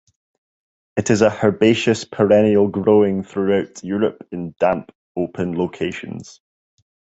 [0.97, 6.41] It is a herbaceous perennial growing throughout Europe in damp, open locations.